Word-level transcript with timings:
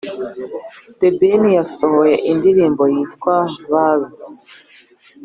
the 0.99 1.09
ben 1.19 1.41
yasohoye 1.57 2.15
indirimbo 2.31 2.83
yitwa 2.93 3.35
vazi 3.71 4.23